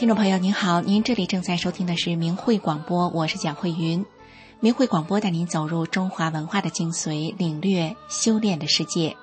[0.00, 4.06] 听众朋友您好，您这里正在收听的是明慧广播，我是蒋慧云。
[4.58, 9.14] 明慧广播带您走入中华文化的精髓，领略修炼的世界。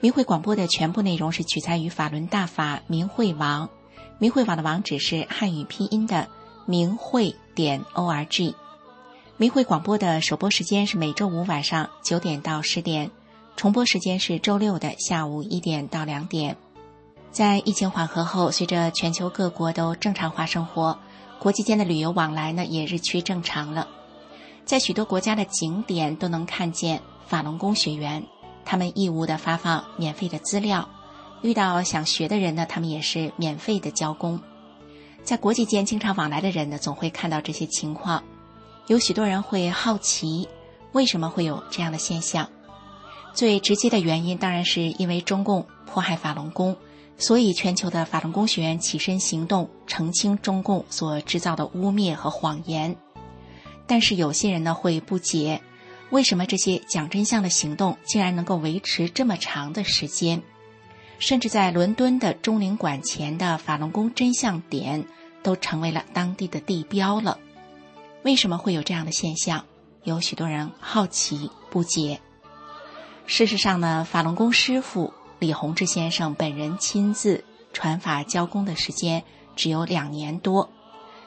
[0.00, 3.70] 明慧广播的全部内容是取材于法轮大法明慧网，
[4.18, 6.28] 明慧网的网址是汉语拼音的
[6.66, 8.54] 明慧点 o r g。
[9.38, 13.10] 明慧广播的首播时间是每周五晚上九点到十点，
[13.56, 16.58] 重播时间是周六的下午一点到两点。
[17.34, 20.96] 在疫情缓和后，随着全球各国都正常化生活，
[21.40, 23.88] 国际间的旅游往来呢也日趋正常了。
[24.64, 28.24] 在许多国家的景点都能看见法轮功学员，
[28.64, 30.88] 他们义务的发放免费的资料，
[31.42, 34.38] 遇到想学的人呢，他们也是免费的教功。
[35.24, 38.22] 在国际间经常往来的人呢，总会看到这些情况。
[38.86, 40.48] 有许多人会好奇，
[40.92, 42.48] 为什么会有这样的现象？
[43.32, 46.76] 最直接的原因当然是因为中共迫害法轮功。
[47.26, 52.94] 所以，全球的法轮功学员起身行动，澄清中共所制造的污蔑和谎言。
[53.86, 55.62] 但是，有些人呢会不解，
[56.10, 60.42] 为什么这些讲真相的行动竟然能够维持这么长的时间？
[61.18, 65.06] 甚至在伦敦的中领馆前的法轮功真相点
[65.42, 67.38] 都成为了当地的地标了。
[68.22, 69.64] 为什么会有这样的现象？
[70.02, 72.20] 有许多人好奇不解。
[73.24, 75.10] 事实上呢，法轮功师傅。
[75.38, 79.22] 李洪志先生本人亲自传法教功的时间
[79.56, 80.70] 只有两年多，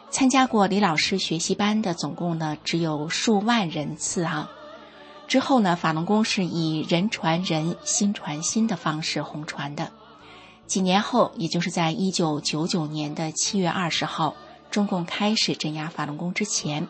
[0.09, 4.49] 参加过李老师学习班的总共呢只有数万人次啊。
[5.27, 9.91] 之后呢，法轮功是以人传人心传心的方式红传的。
[10.65, 14.35] 几年后，也就是在一九九九年的七月二十号，
[14.71, 16.87] 中共开始镇压法轮功之前，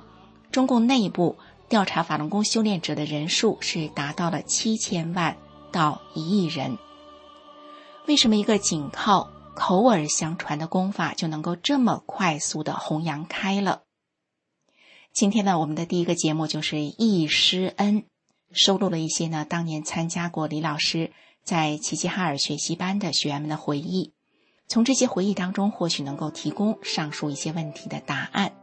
[0.51, 1.35] 中共内部
[1.67, 5.35] 调查法轮功修炼者的人数是达到了七千万
[5.71, 6.77] 到一亿人。
[8.07, 13.83] 为什么一个仅靠口耳相传的功法就能够这么快速的弘扬开了？
[15.11, 18.05] 今天呢，我们的第一个节目就是忆师恩，
[18.53, 21.11] 收录了一些呢当年参加过李老师
[21.43, 24.13] 在齐齐哈尔学习班的学员们的回忆，
[24.69, 28.53] 从这些回忆当中，或许能够提供上述一些问题的答案。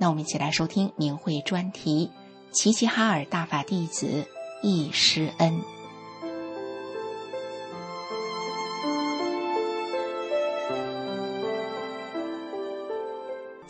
[0.00, 2.10] 那我们一起来收听明慧专题：
[2.50, 4.26] 齐齐哈尔大法弟子
[4.60, 5.60] 忆师恩。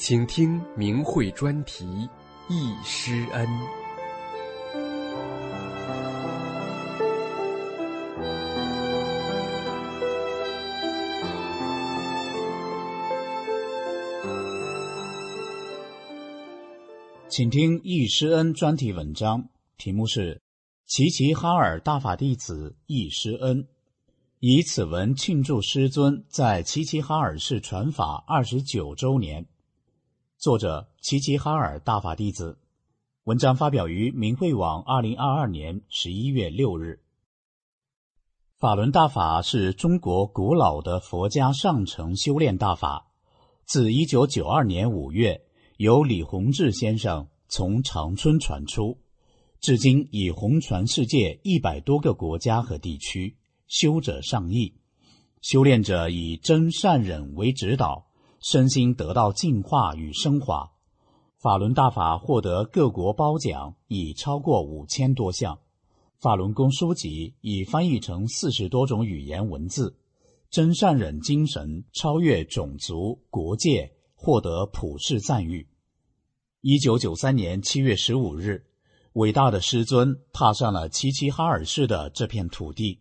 [0.05, 1.85] 请听明慧专题
[2.49, 3.47] 《易师恩》。
[17.29, 20.35] 请听《易师恩》专题文章，题目是
[20.85, 23.63] 《齐齐哈尔大法弟子易师恩》，
[24.41, 29.47] 以此文庆祝师尊在齐齐哈尔市传法二十九周年。
[30.43, 32.59] 作者齐齐哈尔大法弟子，
[33.23, 36.99] 文章发表于明慧网，二零二二年十一月六日。
[38.59, 43.13] 法轮大法是中国古老的佛家上乘修炼大法，
[43.67, 45.41] 自一九九二年五月
[45.77, 48.99] 由李洪志先生从长春传出，
[49.61, 53.37] 至今已红传世界一百多个国家和地区，
[53.69, 54.75] 修者上亿，
[55.41, 58.09] 修炼者以真善忍为指导。
[58.43, 60.73] 身心得到净化与升华，
[61.39, 65.61] 法轮大法获得各国褒奖已超过五千多项，
[66.19, 69.97] 法轮功书籍已翻译成四十多种语言文字，
[70.51, 75.69] 真善忍精神超越种族国界，获得普世赞誉。
[76.63, 78.67] 一九九三年七月十五日，
[79.13, 82.99] 伟大的师尊踏上了齐齐哈尔市的这片土地，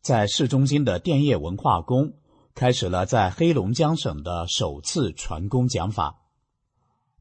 [0.00, 2.14] 在市中心的电业文化宫。
[2.60, 6.20] 开始了在黑龙江省的首次传功讲法。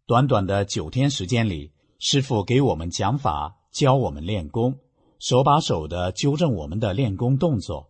[0.06, 4.80] 短短的九天时间里，师傅给我们讲法，教我们练功，
[5.18, 7.90] 手把手的纠正我们的练功动作。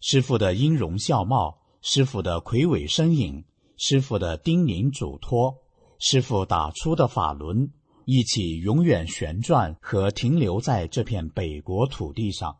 [0.00, 3.46] 师傅的音容笑貌，师傅的魁伟身影，
[3.78, 5.62] 师傅的叮咛嘱托，
[5.98, 7.72] 师傅打出的法轮，
[8.04, 12.58] 一起永远旋转和停留在这片北国土地上。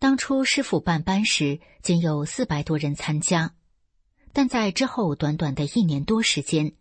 [0.00, 3.54] 当初师傅办班时，仅有四百多人参加，
[4.32, 6.72] 但在之后短短的一年多时间，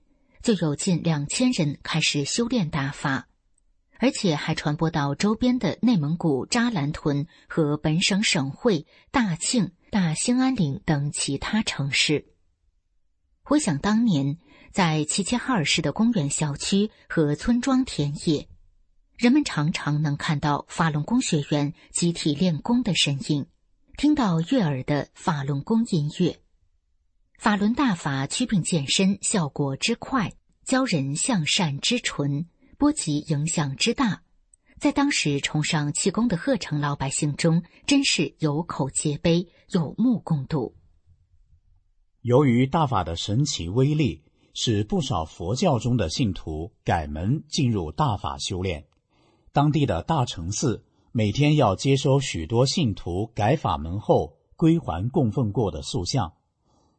[0.43, 3.27] 就有近两千人开始修炼大法，
[3.97, 12.27] 而且还传播到周边的内蒙古扎兰屯和本省省会大庆、大兴安岭等其他城市。
[13.41, 14.37] 回想当年，
[14.71, 18.47] 在齐齐哈尔市的公园小区和村庄田野。
[19.17, 23.47] 人们常常能看到法轮功学员集体练功的身影，
[23.97, 26.39] 听到悦耳的法轮功音乐。
[27.39, 30.33] 法轮大法祛病健身效果之快，
[30.63, 32.45] 教人向善之纯，
[32.77, 34.21] 波及影响之大，
[34.79, 40.75] 在当时崇尚气功的鹤城老百姓中，真是有口皆碑，有目共睹。
[42.21, 44.23] 由于大法的神奇威力，
[44.53, 48.86] 使不少佛教中的信徒改门进入大法修炼。
[49.57, 56.31] 当地的大城寺每天要接收许多信徒改法门后归还供奉过的塑像。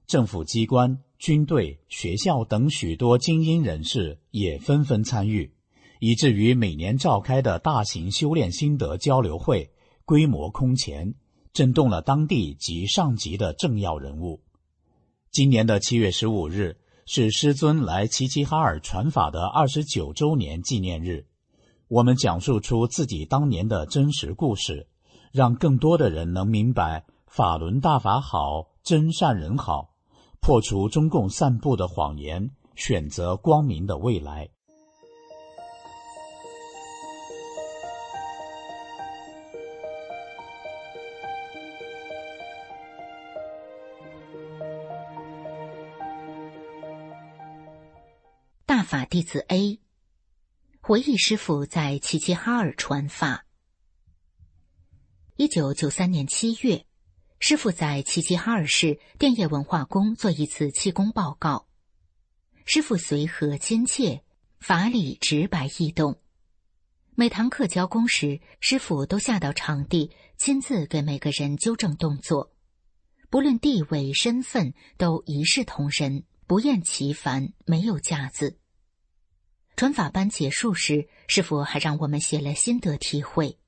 [0.08, 5.52] 政府机关、军队、学校等许多精英人士也纷纷参与，
[6.00, 9.70] 以至于每年召开的大型修炼心得交流会
[10.04, 11.14] 规模空前，
[11.52, 14.42] 震动了当地及上级的政要人物。
[15.30, 16.76] 今年的七月十五日
[17.06, 21.28] 是师尊来齐齐哈尔传法的二十九周年纪念日。
[21.88, 24.88] 我们讲述出自己当年的真实故事，
[25.32, 29.94] 让更多的人能明白法轮大法好，真善人好。
[30.38, 34.50] 破除中共散布的谎言，选择光明的未来。
[48.66, 49.80] 大法弟子 A
[50.88, 53.44] 回忆师傅在齐齐哈尔传法。
[55.36, 56.86] 一九九三年七月。
[57.40, 61.68] 师傅在齐齐哈尔市电业文化宫做一次气功报告，
[62.64, 64.22] 师傅随和亲切，
[64.60, 66.22] 法理直白易懂。
[67.14, 72.54] 每堂课教功时，师傅都下到场地，亲自给每个人纠正动作，
[73.28, 78.58] 不论地位身份，都一视同仁，不厌其烦，没有架子。
[79.78, 83.60] 传法班结束时，师傅还让我们写了心得体会。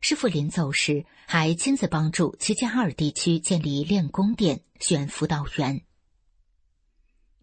[0.00, 5.82] 师傅临走时，还亲自帮助齐齐哈尔地区建立练功殿、选辅导员。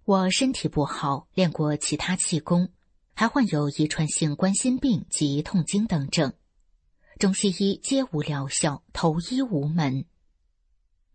[0.03, 2.73] 我身体不好，练过其他气功，
[3.13, 6.33] 还患有遗传性冠心病及痛经等症，
[7.19, 10.03] 中西医皆无疗效，投医无门。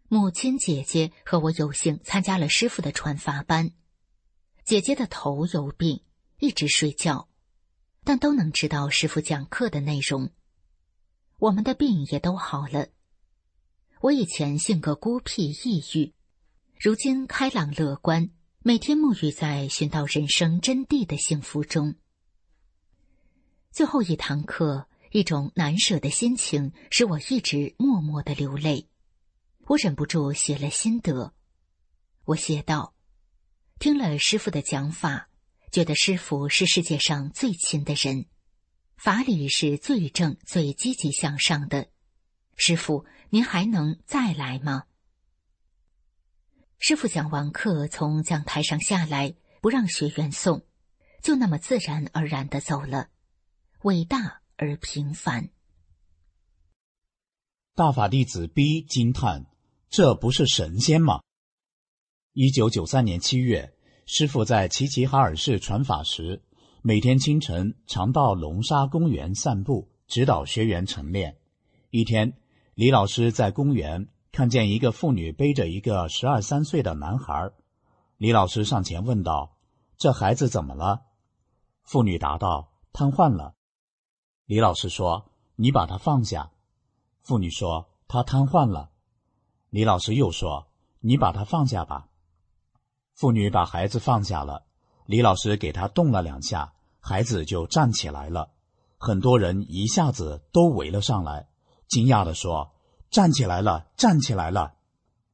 [0.08, 3.72] 母亲、姐姐和我有幸参加了师傅的传法班。
[4.64, 6.00] 姐姐的头有病，
[6.38, 7.28] 一直睡觉，
[8.04, 10.30] 但都能知道师傅讲课的内容。
[11.38, 12.88] 我们的病也都好了。
[14.00, 16.12] 我以前性格孤僻抑郁，
[16.78, 18.30] 如今开朗乐观，
[18.60, 21.94] 每天沐浴在寻到人生真谛的幸福中。
[23.70, 28.88] 最后一堂课，一种难舍的心情使我一直默默的流泪。
[29.66, 31.32] 我忍不住写了心得。
[32.24, 32.94] 我写道
[33.78, 35.28] ：“听了师傅的讲法，
[35.76, 38.24] 觉得师傅是世界上最亲的人。”
[38.96, 41.88] 法理是最正、最积极向上的。
[42.56, 44.84] 师傅，您还能再来吗？
[46.78, 50.64] 师傅讲完课，从讲台上下来，不让学员送，
[51.22, 53.10] 就那么自然而然的走了。
[53.82, 55.50] 伟大而平凡。
[57.74, 59.44] 大法弟子 B 惊叹
[59.92, 61.20] ：“这不是神仙吗？”
[62.32, 63.75] 一九九三年七月，
[64.08, 66.40] 师傅在齐齐哈尔市传法时。
[66.80, 71.36] 每天清晨常到龙沙公园散步，指导学员晨练。
[71.90, 72.34] 一天，
[72.74, 77.50] 李老师在公园看见一个妇女背着一个十二三岁的男孩。
[78.16, 79.56] 李老师上前问道
[79.98, 81.02] ：“这孩子怎么了？”
[81.82, 83.56] 妇女答道：“瘫痪了。”
[84.46, 86.52] 李老师说：“你把他放下。”
[87.22, 88.90] 妇女说：“他瘫痪了。”
[89.70, 90.68] 李老师又说
[91.02, 92.06] ：“你把他放下吧。”
[93.16, 94.64] 妇女把孩子放下了。
[95.06, 96.72] 李老师给他动了两下。
[97.08, 98.50] 孩子就站起来了，
[98.98, 101.46] 很多人一下子都围了上来，
[101.86, 102.74] 惊讶地说
[103.10, 104.74] ：“站起来了，站起来了！”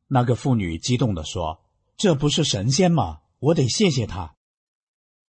[0.07, 1.63] 那个妇女激动地说
[1.97, 3.21] ：“这不是神仙吗？
[3.39, 4.35] 我得谢谢他。”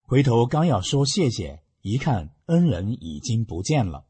[0.01, 4.05] 回头刚要说谢谢，一看恩人已经不见了。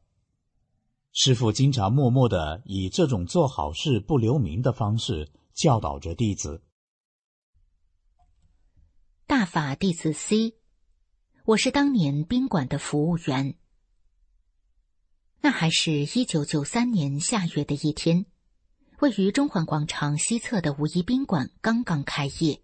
[1.12, 6.64] 师傅经常默默的以这种做好事不留名的方式教导着弟子。
[9.32, 10.56] 大法弟子 C。
[11.46, 13.56] 我是当年宾馆的服务员。
[15.40, 18.26] 那还是一九九三年下月的一天，
[19.00, 22.62] 位于中环广场西侧的五一宾馆刚刚开业。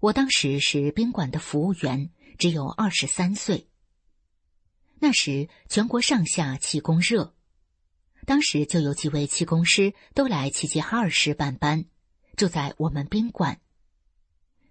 [0.00, 3.68] 我当时是宾馆的服务员，只有二十三岁。
[4.98, 7.36] 那时全国上下气功热，
[8.26, 11.84] 当时就有几位气功师都来齐齐哈尔市办班，
[12.36, 13.60] 住在我们宾馆。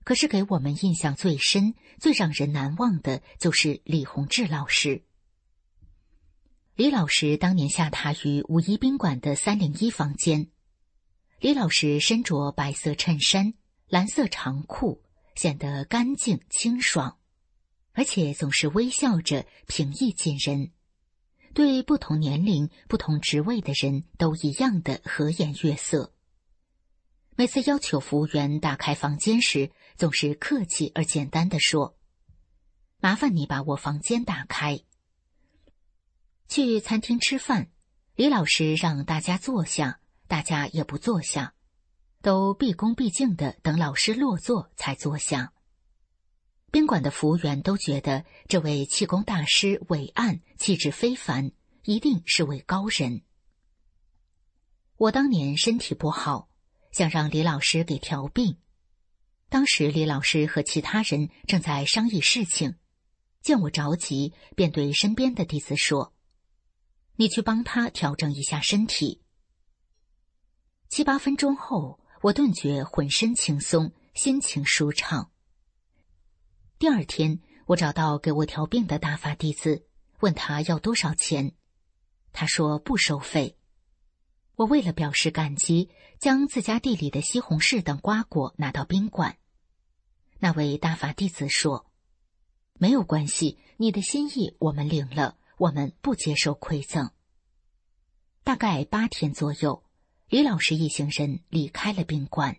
[0.03, 5.03] 可是给我们印象最深、最让人难忘的，就是李洪志老师。
[6.75, 10.47] 李老师当年下榻于五一宾馆的三零一房间。
[11.39, 13.53] 李老师身着白色衬衫、
[13.87, 15.03] 蓝色长裤，
[15.35, 17.17] 显得干净清爽，
[17.91, 20.71] 而且总是微笑着，平易近人，
[21.53, 26.13] 对不同年龄、不同职位的人都一样的和颜悦色。
[27.35, 31.97] 每次要求服务员打开房间时，总是客气而简单的说
[32.99, 34.79] ：“麻烦你把我房间打开。”
[36.47, 37.71] 去餐厅吃饭，
[38.15, 41.53] 李老师让大家坐下，大家也不坐下。
[42.21, 45.51] 都毕恭毕敬的等老师落座才坐下。
[46.71, 51.51] 宾馆的服务员都觉得这位气功大师伟岸，气质非凡，
[51.83, 53.23] 一定是位高人。
[54.95, 56.47] 我当年身体不好，
[56.91, 58.57] 想让李老师给调病。
[59.53, 62.73] 当时李老师和其他人正在商议事情，
[63.39, 66.11] 见我着急，便对身边的弟子说
[67.17, 69.21] ：“你去帮他调整一下身体。”
[70.89, 71.99] 七八分钟后。
[72.23, 75.29] 我顿觉浑身轻松，心情舒畅。
[76.79, 79.85] 第二天，我找到给我调病的大法弟子，
[80.21, 81.53] 问他要多少钱。
[82.31, 83.57] 他说不收费。
[84.55, 89.37] 我为了表示感激，将自家地里的西红柿等瓜果拿到宾馆。
[90.43, 91.89] 那位大法弟子说
[92.77, 97.11] ：“没有关系，你的心意我们领了，我们不接受馈赠。”
[98.43, 99.85] 大概八天左右。
[100.27, 102.57] 李老师一行人离开了宾馆。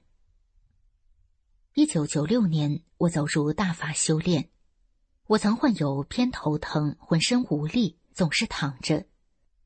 [1.75, 4.49] 一九九六年，我走入大法修炼。
[5.27, 9.05] 我曾患有偏头疼，浑身无力，总是躺着。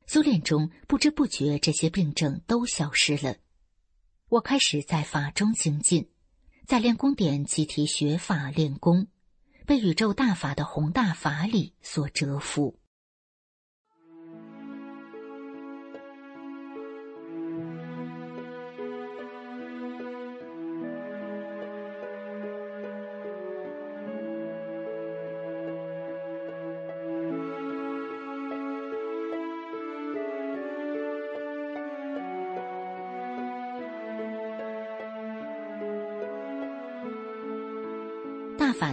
[0.08, 3.36] 修炼中，不知不觉这些病症都消失了。
[4.28, 6.10] 我开始在法中精进，
[6.68, 9.06] 在练功点集体学法练功，
[9.64, 12.78] 被宇宙大法的宏大法理所折服。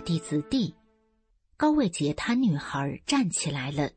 [0.06, 0.76] 弟子弟，
[1.58, 3.92] 高位截瘫女孩站起来了。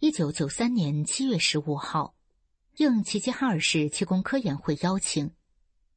[0.00, 2.14] 一九九三年七月十五号，
[2.76, 5.30] 应齐齐哈尔市气功科研会邀请，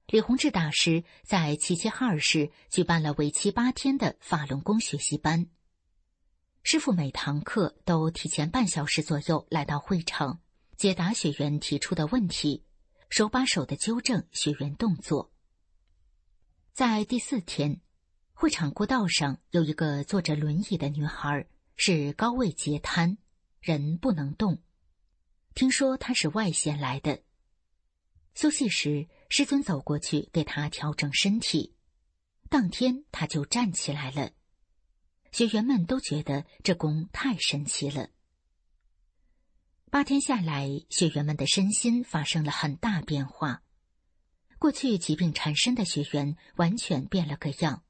[0.08, 5.48] 李洪志大师在齐齐哈尔市举办了为期八天的法轮功学习班。
[6.64, 10.40] 师傅每堂课都提前半小时左右来到会场，
[10.78, 12.64] 解答学员提出的问题，
[13.10, 15.34] 手把手的纠正学员动作。
[16.72, 17.82] 在第四天。
[18.42, 21.46] 会场过道上有一个坐着轮椅的女孩，
[21.76, 23.20] 是高位截瘫，
[23.60, 24.64] 人不能动。
[25.54, 27.22] 听说她是外县来的。
[28.34, 31.76] 休息时，师尊走过去给她调整身体，
[32.50, 34.32] 当天她就站起来了。
[35.32, 38.10] 学员们都觉得这功太神奇了。
[39.92, 43.62] 八天下来，学员们的身心发生了很大变化，
[44.58, 47.84] 过去疾病缠身的学员完全变了个样。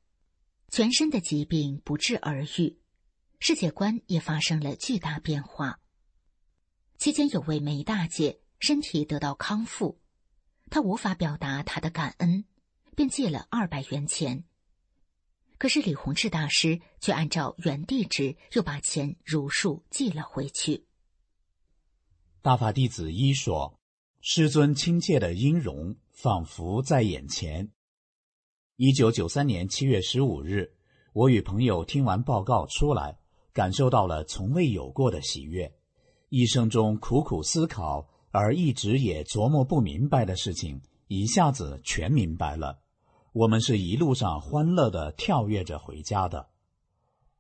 [0.72, 2.80] 全身的疾病不治而愈，
[3.40, 5.82] 世界观也发生了巨大变化。
[6.98, 10.00] 期间有位梅大姐身体得到康复，
[10.70, 12.46] 她无法表达她的感恩，
[12.96, 14.46] 便借了二百元钱。
[15.58, 20.86] 可是李洪志大师却按照原地址又把钱如数寄了回去。
[22.42, 23.78] 大法弟子一说
[24.24, 27.70] ：“师尊亲切的音容仿佛在眼前。”
[28.84, 30.74] 一九九三年七月十五日，
[31.14, 33.16] 我与朋友听完报告出来，
[33.54, 35.72] 感受到了从未有过的喜悦。
[36.30, 42.80] 一生中苦苦思考而一直也琢磨不明白的事情，一下子全明白了。
[43.34, 46.50] 我们是一路上欢乐的跳跃着回家的。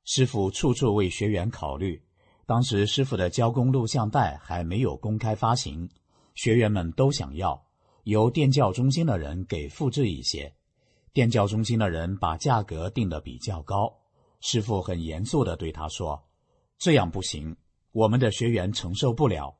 [0.03, 2.03] 师傅处处为学员考虑。
[2.45, 5.89] 当时师傅的教工录像带还没有公开发行，
[6.35, 7.65] 学员们都想要，
[8.03, 10.53] 由电教中心的人给复制一些。
[11.13, 13.99] 电教中心的人把价格定得比较高，
[14.39, 16.23] 师傅很严肃地对他说
[16.79, 17.57] ：“这样不行，
[17.91, 19.57] 我们的学员承受不了。”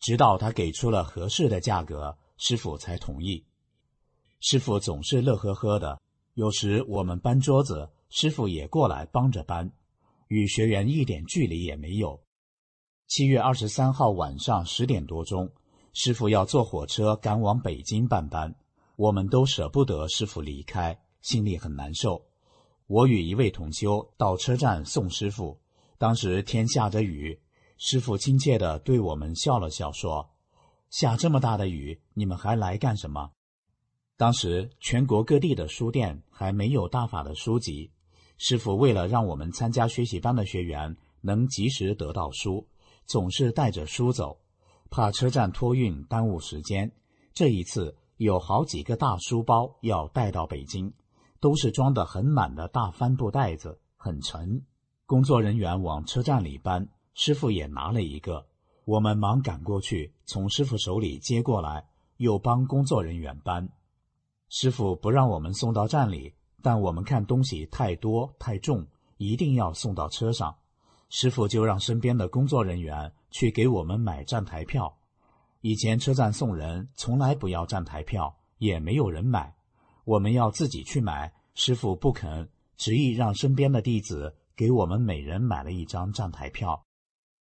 [0.00, 3.44] 直到他给出了合适的价格，师傅才同意。
[4.40, 6.00] 师傅总是乐呵呵的，
[6.34, 9.70] 有时我们搬桌子，师傅也过来帮着搬，
[10.28, 12.20] 与学员一点距离也没有。
[13.06, 15.52] 七月二十三号晚上十点多钟，
[15.92, 18.54] 师傅要坐火车赶往北京办班。
[18.96, 22.24] 我们都舍不得师傅离开，心里很难受。
[22.86, 25.58] 我与一位同修到车站送师傅，
[25.98, 27.40] 当时天下着雨，
[27.78, 30.30] 师傅亲切地对我们笑了笑，说
[30.90, 33.30] ：“下这么大的雨，你们还来干什么？”
[34.18, 37.90] 当时全国各地的书店还没有大法的书籍，
[38.36, 42.68] 师傅为了让我们参加学习班的学员能及时得到书，
[43.06, 44.38] 总是带着书走，
[44.90, 46.92] 怕车站托运耽误时间。
[47.32, 50.92] 这一次有好几个大书包要带到北京，
[51.40, 54.62] 都是装得很满的大帆布袋子，很沉。
[55.06, 58.46] 工作人员往车站里搬，师傅也拿了一个，
[58.84, 61.84] 我们忙赶过去，从师傅手里接过来，
[62.18, 63.68] 又帮工作人员搬。
[64.48, 68.86] 师傅不让我们送到站里，但我们看东西太多太重，
[69.16, 70.54] 一定要送到车上。
[71.08, 74.96] 师傅就让身边的工作人员去给我们买站台票。
[75.62, 79.54] 以前车站送人从来不要站台票，也没有人买，
[80.04, 81.32] 我们要自己去买。
[81.54, 86.84] 师傅不肯，执意让身边的弟子给我们每人买了一张站台票。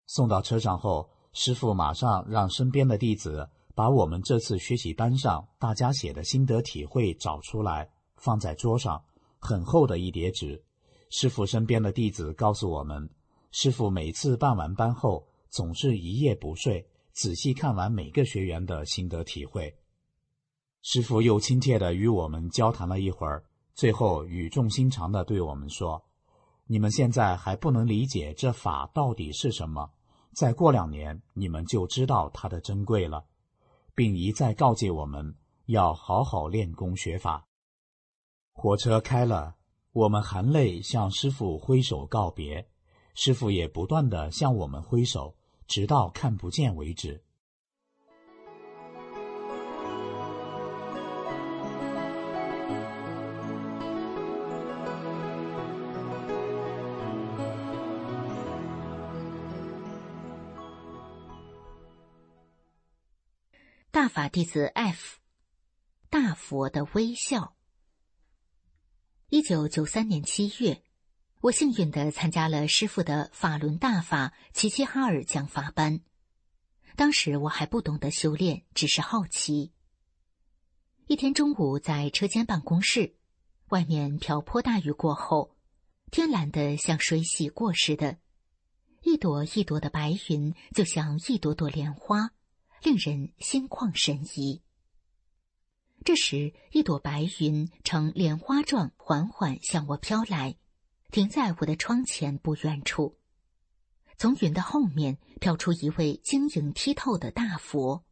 [0.08, 3.50] 送到车上后，师傅马上让身边的弟子。
[3.76, 9.00] 把我们这次学习班上大家写的心得体会找出来，放在桌上，
[9.38, 10.60] 很厚的一叠纸。
[11.12, 13.08] 师傅身边的弟子告诉我们，
[13.52, 16.84] 师傅每次办完班后，总是一夜不睡，
[17.18, 19.76] 仔细看完每个学员的心得体会。
[20.84, 23.44] 师傅又亲切地与我们交谈了一会儿，
[23.74, 26.06] 最后语重心长地对我们说
[26.68, 29.90] ：“你们现在还不能理解这法到底是什么，
[30.32, 33.26] 再过两年，你们就知道它的珍贵了。”
[33.96, 37.48] 并一再告诫我们要好好练功学法。
[38.54, 39.56] 火车开了，
[39.92, 42.70] 我们含泪向师傅挥手告别，
[43.16, 45.36] 师傅也不断的向我们挥手，
[45.68, 47.24] 直到看不见为止。
[63.90, 65.18] 大法弟子 F，
[66.10, 67.56] 大佛的微笑。
[69.30, 70.84] 一九九三年七月，
[71.48, 76.02] 我幸运的参加了师傅的法轮大法齐齐哈尔讲法班。
[76.98, 79.72] 当时我还不懂得修炼，只是好奇。
[81.06, 83.16] 一天中午，在车间办公室，
[83.70, 85.56] 外面瓢泼大雨过后，
[86.12, 88.18] 天蓝的像水洗过似的，
[89.04, 92.32] 一朵一朵的白云就像一朵朵莲花。
[92.84, 94.62] 令人心旷神怡。
[96.04, 100.58] 这时，一朵白云呈莲花状缓缓向我飘来，
[101.12, 103.18] 停在我的窗前不远处。
[104.18, 108.04] 从云的后面飘出一位晶莹剔透的大佛，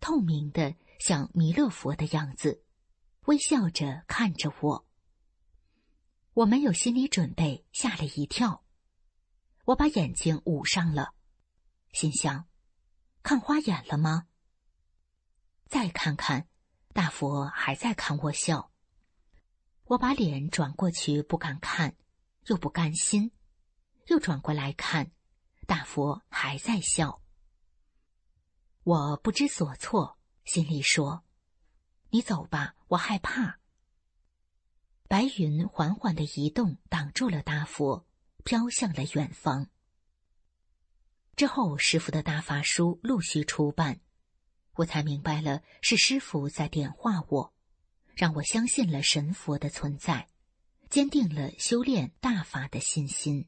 [0.00, 2.62] 透明的像弥勒佛的样子，
[3.26, 4.86] 微笑着看着我。
[6.34, 8.62] 我没有心理准备，吓了一跳。
[9.64, 11.12] 我把眼睛捂上了，
[11.92, 12.46] 心想。
[13.22, 14.28] 看花眼了吗？
[15.66, 16.46] 再看看，
[16.92, 18.70] 大佛还在看我笑。
[19.86, 21.96] 我把脸转过去，不敢看，
[22.46, 23.32] 又不甘心，
[24.06, 25.10] 又转过来看，
[25.66, 27.20] 大佛还在笑。
[28.84, 31.24] 我不知所措，心里说
[32.10, 33.58] ：“你走吧，我害怕。”
[35.08, 38.06] 白云缓缓的移动，挡住了大佛，
[38.44, 39.68] 飘向了远方。
[41.34, 44.00] 之后，师傅的大法书陆续出版，
[44.74, 47.54] 我才明白了是师傅在点化我，
[48.14, 50.28] 让我相信了神佛的存在，
[50.90, 53.46] 坚定了修炼大法的信心。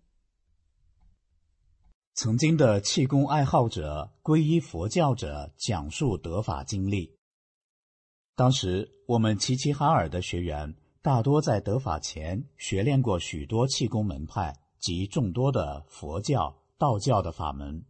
[2.15, 7.17] 曾经的气功爱好者、皈依佛教者讲述得法经历。
[8.35, 16.57] 当时，我们齐齐哈尔的学员大多在得法前学练过许多气功门派及众多的佛教。
[16.81, 17.85] 道教的法门，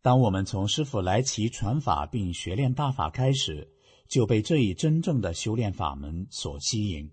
[0.00, 3.72] 当我们从师傅来齐传法并学练大法开始，
[4.06, 7.10] 就被这一真正的修炼法门所吸引。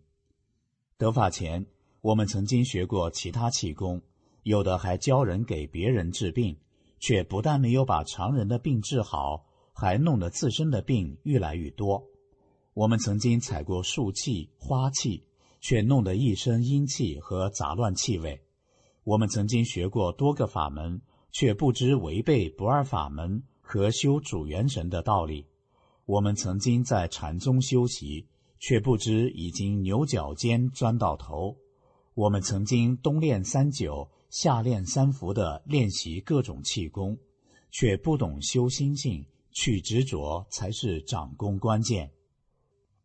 [0.99, 1.65] 得法前，
[2.01, 4.01] 我们曾经学过其他气功，
[4.43, 6.57] 有的还教人给别人治病，
[6.99, 12.03] 却不但没有把常人的病治好，还弄得自身的病越来越多。
[12.73, 15.23] 我们曾经采过树气、花气，
[15.61, 18.41] 却弄得一身阴气和杂乱气味。
[19.05, 25.45] 我们曾经学过多个法门，却不知违背不二法门和修主元神的道理。
[26.05, 28.27] 我们曾经在禅宗修习，
[28.59, 31.55] 却不知已经牛角尖钻到头。
[32.13, 37.17] 我们曾经冬练三九，夏练三伏的练习各种气功，
[37.71, 42.11] 却不懂修心性，去执着才是掌功关键。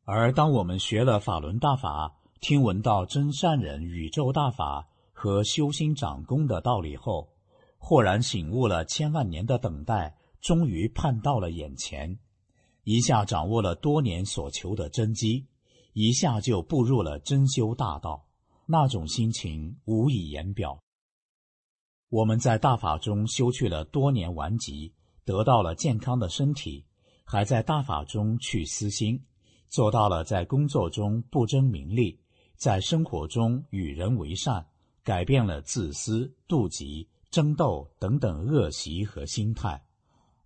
[0.04, 4.88] 而当我们学了法轮大法，听闻到真善人宇宙大法。
[5.16, 7.28] 和修心长功的道理后，
[7.78, 12.18] 豁然醒悟了千万年的等待，终于盼到了眼前。
[12.84, 15.46] 一下掌握了多年所求的真机，
[15.94, 18.26] 一下就步入了真修大道，
[18.66, 20.78] 那种心情无以言表。
[22.10, 24.92] 我们在大法中修去了多年顽疾，
[25.24, 26.84] 得到了健康的身体，
[27.24, 29.20] 还在大法中去私心，
[29.68, 32.20] 做到了在工作中不争名利，
[32.56, 34.64] 在生活中与人为善，
[35.02, 39.82] 改变了自私、妒忌、争斗等等恶习和心态。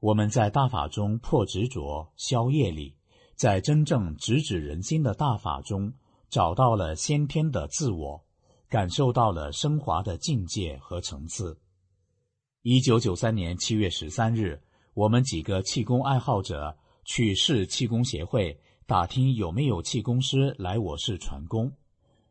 [0.00, 2.94] 我们在大法中破执着、消业力，
[3.34, 5.92] 在真正直指人心的大法中
[6.30, 8.24] 找到了先天的自我，
[8.68, 11.58] 感受到了升华的境界和层次。
[12.62, 14.62] 一九九三年七月十三日，
[14.94, 18.56] 我们几个气功爱好者去市气功协会
[18.86, 21.72] 打听有没有气功师来我市传功。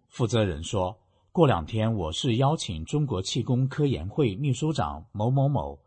[0.07, 0.97] 负责人说
[1.33, 5.77] 过两天我市邀请中国气功科研会秘书长某某某。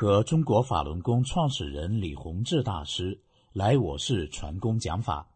[0.00, 3.20] 和中国法轮功创始人李洪志大师
[3.52, 5.28] 来我市传功讲法，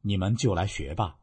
[0.00, 1.18] 你们就来学吧，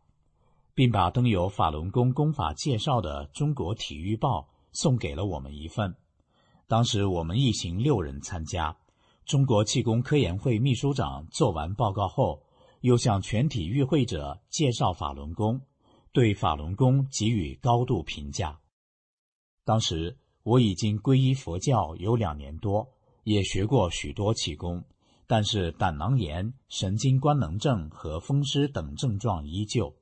[0.75, 4.41] 并把登有法轮功功法介绍的《中国体育报》
[4.73, 5.95] 送给了我们一份。
[6.67, 8.77] 当时我们一行六人参加。
[9.25, 12.43] 中国气功科研会秘书长做完报告后，
[12.81, 15.61] 又向全体与会者介绍法轮功，
[16.11, 18.59] 对法轮功给予高度评价。
[19.65, 20.15] 当时。
[20.43, 22.87] 我已经皈依佛教有两年多，
[23.23, 24.83] 也学过许多气功，
[25.25, 29.93] 但是胆囊炎、神经官能症和风湿等症状依旧。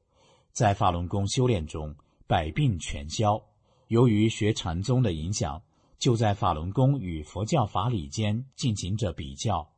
[0.52, 1.96] 在法轮功修炼中，
[2.28, 3.42] 百病全消。
[3.88, 5.62] 由于学禅宗的影响，
[6.00, 9.70] 就在法轮功与佛教法理间进行着比较。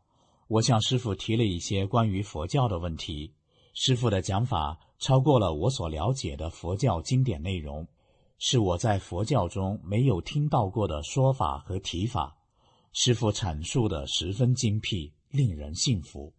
[0.48, 3.34] 我向师傅提了一些关于佛教的问题，
[3.74, 7.86] 师傅的讲法超过了我所了解的佛教经典内容。
[8.46, 12.36] 是我在佛教中没有听到过的说法和提法，
[12.92, 16.34] 师傅阐述的十分精辟，令人信服。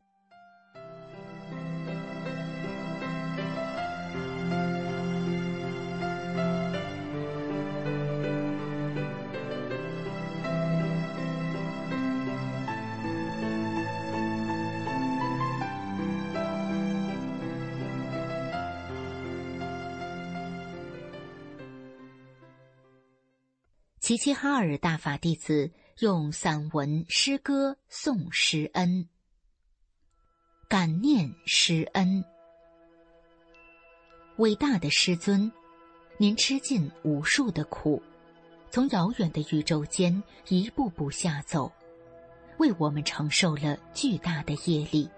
[24.04, 29.08] 齐齐哈尔大法弟子用散文诗歌颂师恩，
[30.68, 32.22] 感念师恩。
[34.36, 35.50] 伟大的师尊，
[36.18, 38.02] 您吃尽无数的苦，
[38.70, 41.72] 从遥远的宇宙间一步步下走，
[42.58, 45.08] 为我们承受了巨大的业力，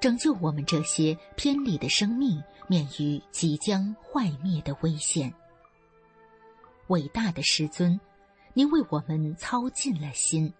[0.00, 5.30] 拯救我们这些偏离的生命免于即将坏灭的危险。
[6.88, 8.00] 伟大的师尊，
[8.54, 10.52] 您为我们操尽了心，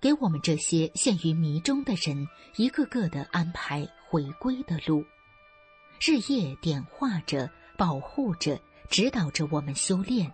[0.00, 5.04] 给我们这些陷于迷中的人一个个的安排回归的路，
[6.00, 10.32] 日夜点化着、保护着、指导着我们修炼，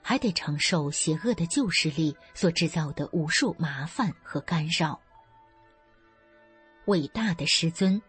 [0.00, 5.00] 还得承受邪恶的旧势力所制造的无数麻烦和干扰。
[6.86, 8.00] 伟大的师尊，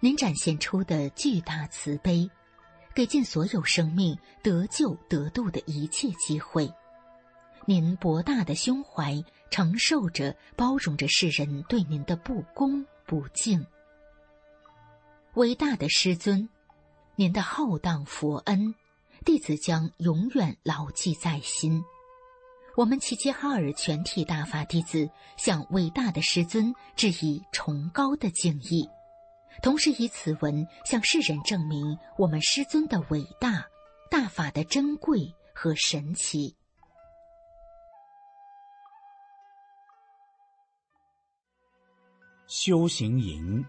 [0.00, 2.30] 您展现出的巨大慈悲。
[2.96, 6.72] 给尽所有生命得救得度的一切机会，
[7.66, 13.62] 您博大的胸怀承受着、包容着世人对您的不恭不敬。
[15.34, 16.48] 伟大的师尊，
[17.16, 18.74] 您的浩荡佛恩，
[19.26, 21.84] 弟子将永远牢记在心。
[22.76, 25.06] 我们齐齐哈尔全体大法弟子
[25.36, 28.88] 向伟大的师尊致以崇高的敬意。
[29.62, 33.66] 同时以此文向世人证明我们师尊的伟大、
[34.10, 36.54] 大法的珍贵和神奇。
[42.46, 43.64] 修行营，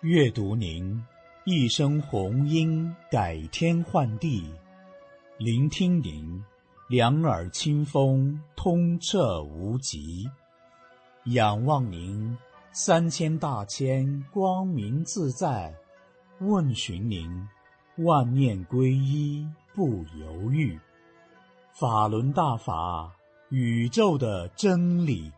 [0.00, 1.00] 阅读您
[1.44, 4.52] 一声红音改天换地，
[5.38, 6.44] 聆听您
[6.88, 10.28] 两耳清风通彻无极，
[11.26, 12.36] 仰望您。
[12.72, 15.74] 三千大千光明自在，
[16.38, 17.28] 问询您，
[17.96, 20.78] 万念归一不犹豫。
[21.72, 23.12] 法轮大法，
[23.48, 25.32] 宇宙的真理。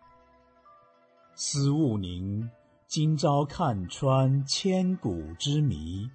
[1.35, 2.47] 思悟您，
[2.87, 6.07] 今朝看穿千古之谜，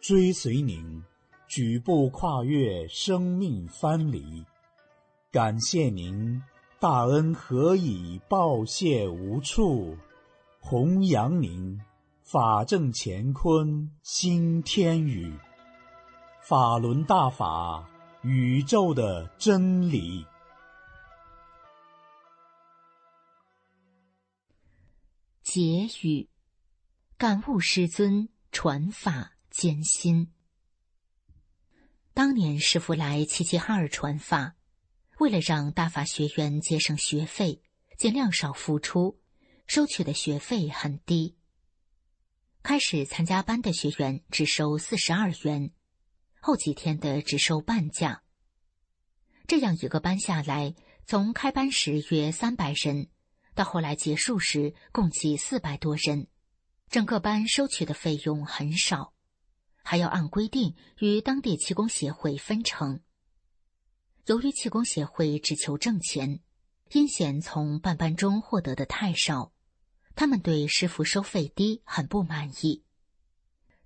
[0.00, 1.04] 追随您，
[1.46, 4.44] 举步跨越生命藩篱。
[5.30, 6.42] 感谢您，
[6.80, 9.96] 大恩何以报谢无处？
[10.64, 11.78] 弘扬您，
[12.22, 15.36] 法正乾坤新天宇，
[16.40, 17.90] 法轮大法，
[18.22, 20.24] 宇宙的真理。
[25.42, 26.28] 结语：
[27.18, 30.32] 感悟师尊传法艰辛。
[32.14, 34.54] 当年师傅来齐齐哈尔传法，
[35.18, 37.60] 为了让大法学员节省学费，
[37.98, 39.18] 尽量少付出，
[39.66, 41.36] 收取的学费很低。
[42.62, 45.72] 开始参加班的学员只收四十二元，
[46.40, 48.22] 后几天的只收半价。
[49.46, 53.08] 这样一个班下来，从开班时约三百人，
[53.54, 56.28] 到后来结束时共计四百多人，
[56.88, 59.12] 整个班收取的费用很少。
[59.84, 63.00] 还要按规定与当地气功协会分成。
[64.26, 66.38] 由于气功协会只求挣钱，
[66.92, 69.52] 阴险从办班中获得的太少，
[70.14, 72.84] 他们对师傅收费低很不满意。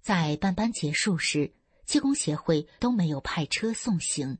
[0.01, 4.39] 在办班结束时，气功协会都没有派车送行。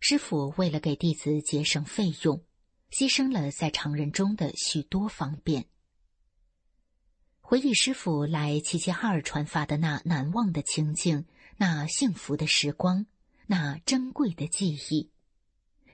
[0.00, 2.44] 师傅为了给弟子节省费用，
[2.90, 5.66] 牺牲了在常人中的许多方便。
[7.40, 11.26] 回忆师傅来齐齐哈尔传法的那难忘的情景，
[11.58, 13.06] 那幸福的时光，
[13.46, 15.10] 那珍贵的记忆，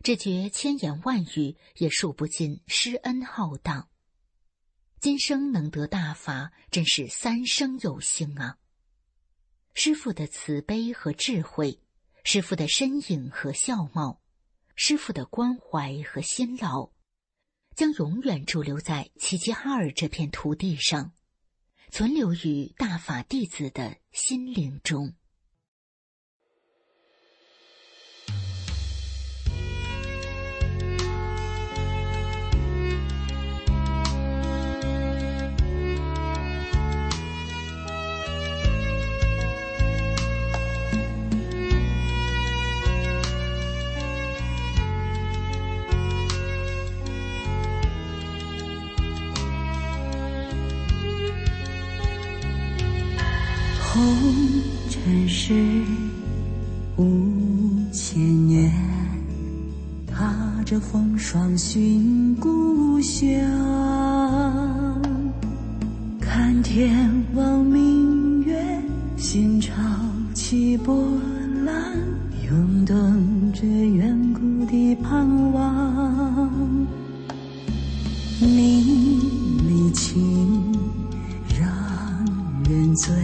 [0.02, 3.88] 只觉千言万语也数不尽师恩浩荡。
[5.00, 8.58] 今生能得大法，真是三生有幸啊！
[9.74, 11.80] 师傅的慈悲和智慧，
[12.24, 14.22] 师傅的身影和相貌，
[14.74, 16.90] 师傅的关怀和辛劳，
[17.74, 21.12] 将永远驻留在齐齐哈尔这片土地上。
[21.90, 25.14] 存留于大法弟子的心灵中。
[55.48, 55.54] 是
[56.96, 57.06] 五
[57.92, 58.68] 千年，
[60.04, 63.30] 踏着风霜寻故乡，
[66.20, 68.82] 看天望明月，
[69.16, 69.72] 心潮
[70.34, 71.16] 起波
[71.64, 71.96] 澜，
[72.50, 76.50] 涌动着远古的盼望，
[78.40, 79.20] 你
[79.68, 80.60] 离情
[81.56, 81.68] 让
[82.68, 83.14] 人醉。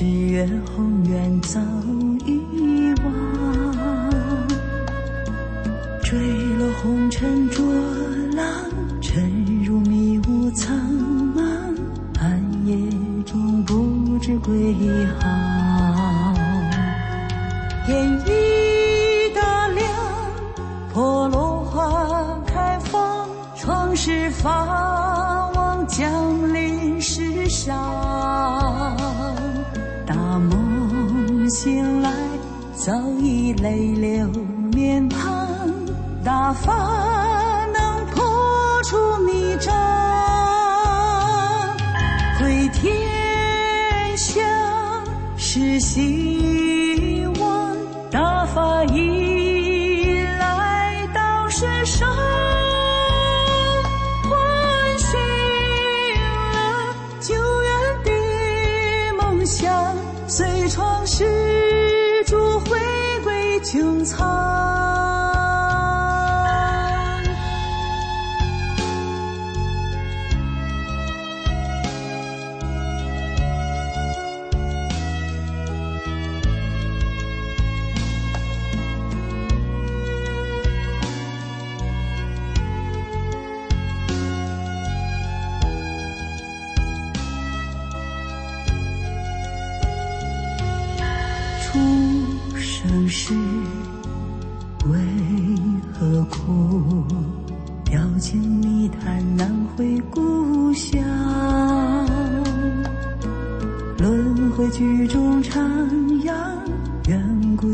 [0.00, 1.60] 日月宏远早
[2.24, 2.40] 遗
[3.04, 3.12] 忘，
[6.02, 6.18] 坠
[6.56, 7.62] 落红尘浊
[8.34, 8.46] 浪，
[9.02, 10.74] 沉入迷雾苍
[11.36, 11.42] 茫，
[12.18, 12.74] 暗夜
[13.26, 14.74] 中不知归
[15.20, 16.34] 航。
[17.84, 19.86] 天已大亮，
[20.94, 27.76] 破落花开放，创世法王降临世上。
[30.10, 32.10] 大梦醒来，
[32.74, 34.26] 早已泪流
[34.72, 35.46] 面庞。
[36.24, 36.72] 大发
[37.72, 38.20] 能破
[38.82, 39.72] 除迷障，
[42.40, 42.92] 回天
[44.16, 44.40] 下
[45.36, 46.49] 是心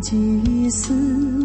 [0.07, 0.93] 远古记忆似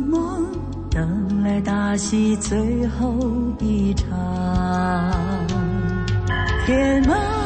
[0.07, 0.45] 梦，
[0.91, 3.15] 等来大戏最后
[3.59, 4.07] 一场。
[6.65, 7.40] 天门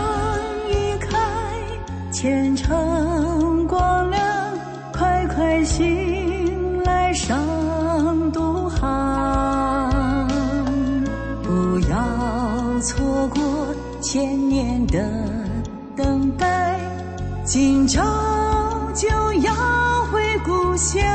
[20.76, 21.15] 回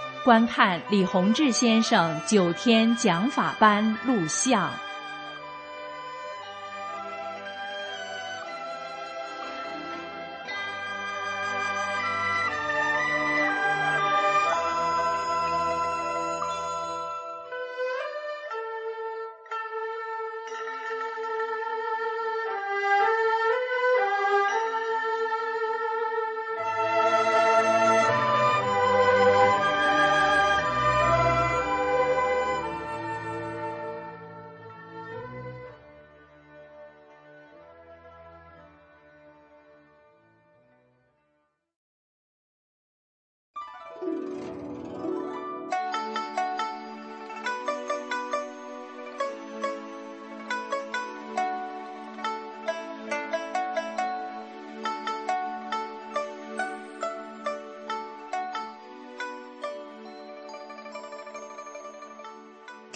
[0.23, 4.71] 观看李洪志先生九天讲法班录像。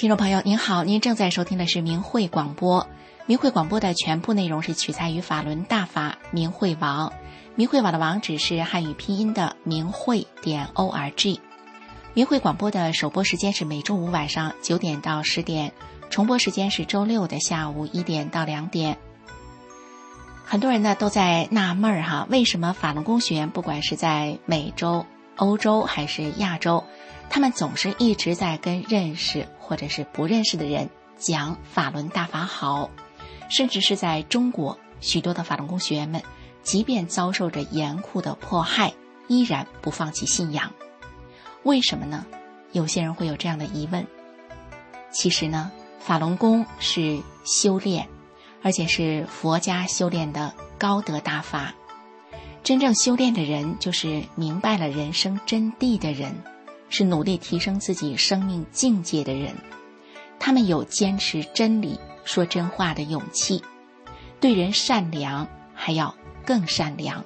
[0.05, 2.87] 听众朋友您好，您正在收听的是明慧广播。
[3.25, 7.11] 明慧广播的全部内容是取材于法轮大法明慧网，
[7.55, 11.41] 明慧网的网址是汉语拼音的明慧点 o r g。
[12.13, 15.73] 明慧广播的首播时间是每周五晚上九点到十点，
[16.11, 18.99] 重播时间是周六的下午一点到两点。
[20.45, 26.83] 很多人呢都在纳闷儿哈，为什么法轮功学员不管是在美洲、欧洲还是亚洲，
[27.27, 32.89] 他们总是一直在跟认识或者是不认识的人讲法轮大法好，
[33.49, 36.21] 甚至是在中国，许多的法轮功学员们，
[36.63, 38.93] 即便遭受着严酷的迫害，
[39.27, 40.71] 依然不放弃信仰。
[41.63, 42.25] 为什么呢？
[42.71, 44.05] 有些人会有这样的疑问。
[45.11, 48.07] 其实呢，法轮功是修炼。
[48.63, 51.75] 而且是佛家修炼的高德大法，
[52.63, 56.35] 真正修炼的人就是明白了人生真谛的人，
[56.89, 59.55] 是努力提升自己生命境界的人。
[60.39, 63.63] 他们有坚持真理、说真话的勇气，
[64.39, 66.15] 对人善良，还要
[66.45, 67.23] 更善良，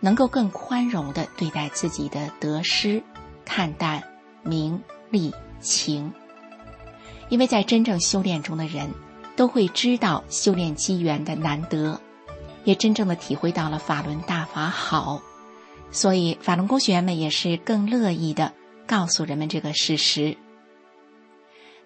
[0.00, 3.02] 能够更宽容的对待自己的得失，
[3.44, 4.02] 看淡
[4.42, 6.12] 名利情。
[7.28, 8.90] 因为在真正修炼中的人。
[9.36, 12.00] 都会知道修炼机缘的难得，
[12.64, 15.22] 也真正的体会到了法轮大法好，
[15.92, 18.52] 所以法轮功学员们也是更乐意的
[18.88, 20.36] 告诉人们这个事实。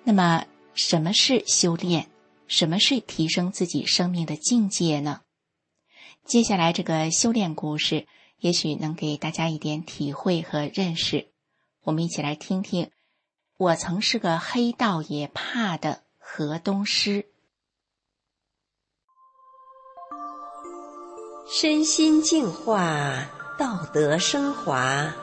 [0.04, 2.08] 那么，什么是修炼？
[2.46, 5.20] 什么是提升自己生命的境界呢？
[6.24, 8.06] 接下来这个修炼故事，
[8.38, 11.28] 也许能给大家一点体会和认识。
[11.82, 12.90] 我们一起来听听。
[13.58, 17.26] 我曾是个黑道也怕的河东狮。
[21.50, 25.14] 身心净化，道德升华。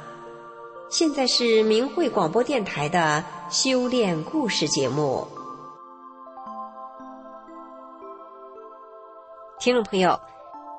[0.90, 5.28] 现在是明慧广播电台的修炼故事节目。
[9.60, 10.20] 听众朋友，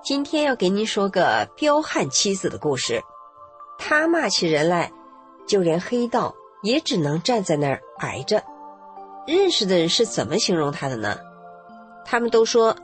[0.02, 3.00] 今天要给您说个彪悍妻子的故事。
[3.78, 4.90] 他骂起人来，
[5.46, 8.42] 就连黑道也只能站在那儿挨着。
[9.28, 11.16] 认识的人是怎么形容他的呢？
[12.04, 12.76] 他们都说，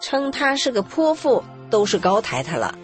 [0.00, 1.42] 称他是个泼妇。
[1.68, 2.78] 都是高抬他了。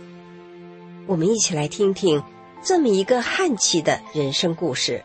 [1.06, 2.20] 我们一起来听听
[2.64, 5.04] 这么一个悍气的人生故事。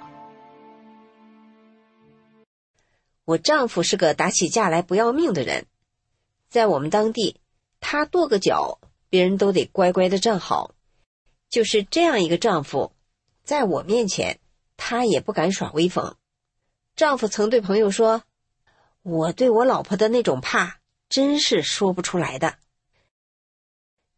[3.26, 5.66] 我丈夫是个打起架来不要命的人，
[6.49, 7.41] 在我们当地，
[7.80, 8.80] 他跺个脚，
[9.10, 10.76] 别人都得乖乖的站好。
[11.49, 12.93] 就是这样一个丈夫，
[13.43, 14.39] 在我面前，
[14.78, 16.16] 他也不敢耍威风。
[16.95, 18.22] 丈夫曾对朋友说
[19.01, 20.80] ：“我对我老婆的那种怕，
[21.10, 22.60] 真是说不出来的。”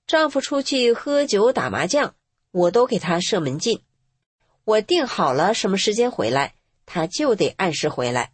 [0.08, 2.16] 丈夫出去喝酒打麻将，
[2.52, 3.82] 我都给他设门禁。
[4.64, 8.32] 我定好了什么时间回来，他就得按时回来。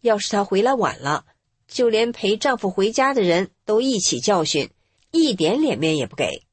[0.00, 1.26] 要是他回来晚了，
[1.66, 4.70] 就连陪丈夫回家的人都一起教训，
[5.10, 6.44] 一点脸面也不给。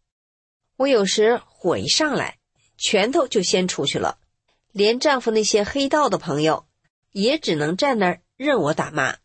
[0.78, 2.38] 我有时火一上来，
[2.78, 4.18] 拳头就先出去了。
[4.72, 6.66] 连丈夫那些黑道的朋友，
[7.12, 9.16] 也只能站那儿任我打骂。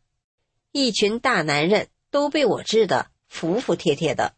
[0.70, 4.34] 一群大男人都被我治得服服帖帖的。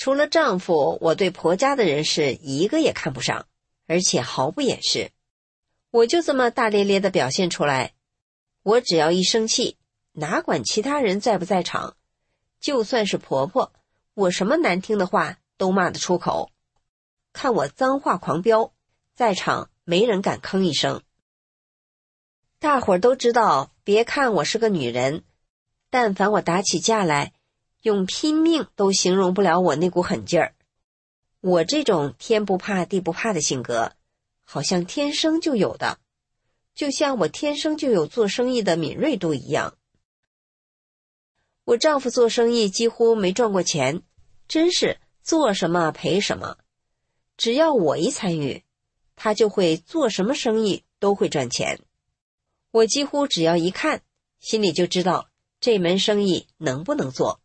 [0.00, 3.46] 除了丈夫，我对婆家的人是一个也看不上，
[3.86, 5.10] 而且毫不掩饰。
[5.90, 7.92] 我就这么大咧咧的表现出来。
[8.62, 9.76] 我只要一生气，
[10.12, 11.98] 哪管其他人在不在场，
[12.60, 13.74] 就算是婆婆，
[14.14, 16.50] 我什么难听的话都骂得出口。
[17.34, 18.72] 看我脏话狂飙，
[19.14, 21.02] 在场没人敢吭一声。
[22.58, 25.24] 大伙儿都知道，别看我是个女人，
[25.90, 27.34] 但凡我打起架来。
[27.82, 30.54] 用拼命都形容不了我那股狠劲儿。
[31.40, 33.92] 我这种天不怕地不怕的性格，
[34.44, 35.98] 好像天生就有的，
[36.74, 39.76] 就像我天生就有做生意的敏锐度一样。
[41.64, 44.02] 我丈夫做生意几乎没赚过钱，
[44.48, 46.58] 真是做什么赔什么。
[47.36, 48.62] 只要我一参与，
[49.16, 51.80] 他就会做什么生意都会赚钱。
[52.70, 54.02] 我几乎只要一看，
[54.40, 57.40] 心里就知道这门生意能不能做。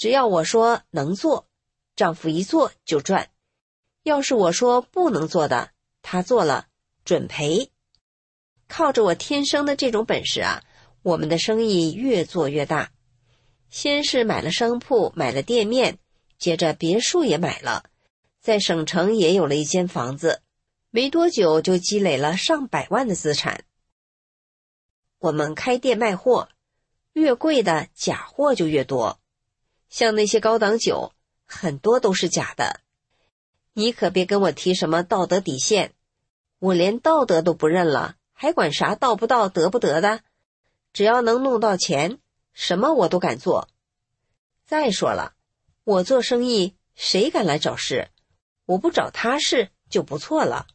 [0.00, 1.46] 只要我说能做，
[1.94, 3.26] 丈夫一做就赚；
[4.02, 6.68] 要是我说不能做的，他做了
[7.04, 7.70] 准赔。
[8.66, 10.62] 靠着我天生的这种本事啊，
[11.02, 12.92] 我们的生意越做越大。
[13.68, 15.98] 先是买了商铺，买了店面，
[16.38, 17.84] 接着别墅也买了，
[18.40, 20.40] 在省城也有了一间房子。
[20.88, 23.64] 没多久就积累了上百万的资产。
[25.18, 26.48] 我们开店卖货，
[27.12, 29.19] 越贵的假货就越多。
[29.90, 31.12] 像那些高档酒，
[31.44, 32.80] 很多都是假的。
[33.74, 35.92] 你可别跟我提什么道德底线，
[36.58, 40.22] 我连道德都不认了，还管啥道不道、得不得的？
[40.92, 42.18] 只要能弄到钱，
[42.52, 43.68] 什么我都敢做。
[44.64, 45.34] 再说了，
[45.84, 48.08] 我做生意，谁敢来找事？
[48.66, 50.66] 我不找他事就不错了。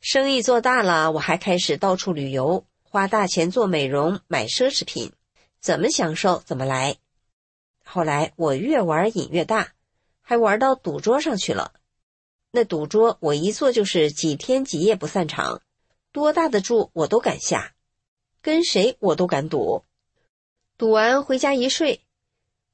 [0.00, 5.12] 生意做大了，我还开始到处旅游，花大钱做美容、买奢侈品，
[5.60, 6.96] 怎么享受怎么来。
[7.84, 9.74] 后来我越玩瘾越大，
[10.20, 11.74] 还玩到赌桌上去了。
[12.50, 15.62] 那赌桌我一坐就是几天几夜不散场，
[16.10, 17.74] 多大的注我都敢下，
[18.40, 19.84] 跟谁我都敢赌。
[20.76, 22.00] 赌完回家一睡，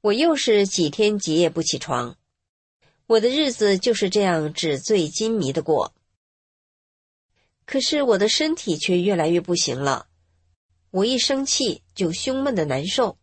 [0.01, 2.17] 我又是几天几夜不起床。
[3.07, 5.93] 我的日子就是这样纸醉金迷的过。
[7.67, 10.09] 可是我的身体却越来越不行了，
[10.91, 13.17] 我一生气就胸闷的难受。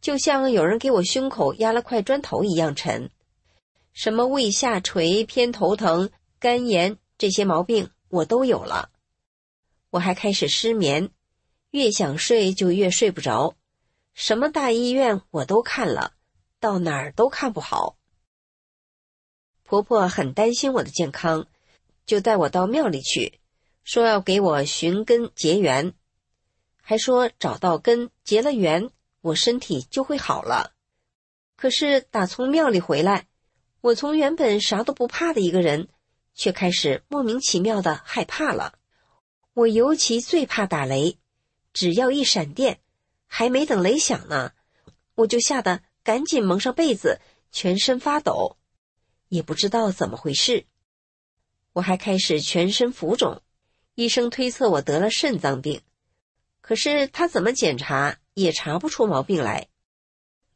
[0.00, 3.10] 就像有人给我胸口压了块砖头一样沉，
[3.92, 8.90] 什么胃下垂、偏头疼、肝炎这些毛病我都有了。
[9.90, 11.10] 我还开始失眠，
[11.72, 13.54] 越想睡就越睡不着。
[14.14, 16.14] 什么大医院我都看了，
[16.58, 17.96] 到哪儿都看不好。
[19.64, 21.46] 婆婆很担心我的健康，
[22.06, 23.38] 就带我到庙里去，
[23.84, 25.92] 说要给我寻根结缘，
[26.80, 28.90] 还说找到根结了缘。
[29.22, 30.72] 我身体就会好了，
[31.56, 33.26] 可是打从庙里回来，
[33.82, 35.88] 我从原本啥都不怕的一个人，
[36.34, 38.78] 却开始莫名其妙的害怕了。
[39.52, 41.18] 我尤其最怕打雷，
[41.74, 42.80] 只要一闪电，
[43.26, 44.52] 还没等雷响呢，
[45.16, 47.20] 我就吓得赶紧蒙上被子，
[47.52, 48.56] 全身发抖，
[49.28, 50.64] 也不知道怎么回事。
[51.74, 53.42] 我还开始全身浮肿，
[53.96, 55.82] 医生推测我得了肾脏病，
[56.62, 58.19] 可是他怎么检查？
[58.34, 59.68] 也查不出毛病来，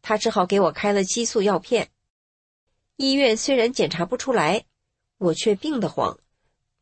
[0.02, 1.90] 他只好给我开了激素药片。
[2.96, 4.64] 医院虽然检查不出来，
[5.18, 6.18] 我却病得慌。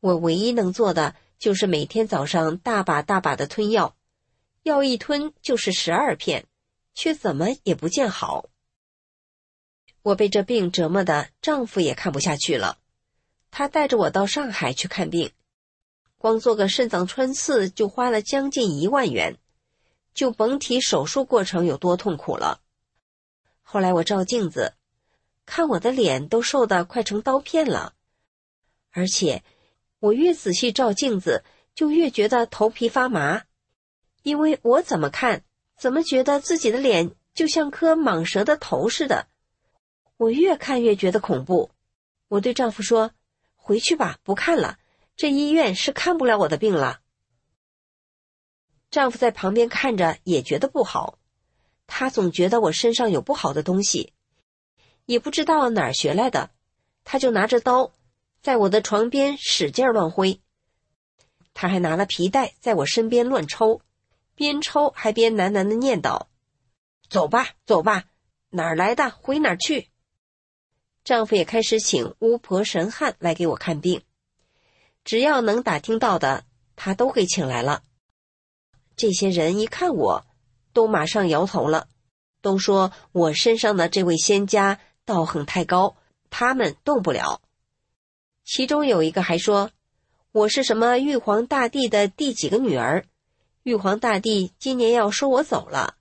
[0.00, 3.96] 我唯一能做的就是每天早上大把大把的吞药，
[4.62, 6.46] 药一吞就是十二片，
[6.94, 8.46] 却怎么也不见好。
[10.02, 12.78] 我被这病折磨的，丈夫也看不下去了，
[13.50, 15.30] 他带着我到上海去看病，
[16.18, 19.38] 光做个肾脏穿刺就花了将近一万元。
[20.14, 22.60] 就甭提手术过程有多痛苦了。
[23.62, 24.74] 后来我照镜子，
[25.46, 27.94] 看我的脸都瘦得快成刀片了，
[28.90, 29.42] 而且
[29.98, 31.44] 我越仔细照镜子，
[31.74, 33.44] 就越觉得头皮发麻，
[34.22, 35.42] 因为我怎么看，
[35.78, 39.26] 怎么觉得自己的脸就像颗蟒蛇的头似的。
[40.16, 41.70] 我越看越觉得恐怖。
[42.28, 43.10] 我对丈夫说
[43.56, 44.78] ：“回去吧，不看了，
[45.16, 47.00] 这医院是看不了我的病了。”
[48.92, 51.18] 丈夫在旁边看着也觉得不好，
[51.86, 54.12] 他总觉得我身上有不好的东西，
[55.06, 56.50] 也不知道哪儿学来的，
[57.02, 57.94] 他就拿着刀
[58.42, 60.42] 在我的床边使劲乱挥，
[61.54, 63.80] 他还拿了皮带在我身边乱抽，
[64.34, 66.26] 边抽还边喃喃的念叨
[67.08, 68.04] ：“走吧，走吧，
[68.50, 69.88] 哪儿来的回哪儿去。”
[71.02, 74.02] 丈夫也开始请巫婆神汉来给我看病，
[75.02, 76.44] 只要能打听到的，
[76.76, 77.82] 他都给请来了。
[78.96, 80.24] 这些人一看我，
[80.72, 81.88] 都马上摇头了，
[82.40, 85.96] 都说我身上的这位仙家道行太高，
[86.30, 87.40] 他们动不了。
[88.44, 89.70] 其中有一个还说，
[90.32, 93.04] 我是什么玉皇大帝的第几个女儿，
[93.62, 95.96] 玉皇大帝今年要收我走了。